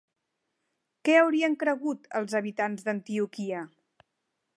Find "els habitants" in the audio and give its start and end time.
2.21-2.87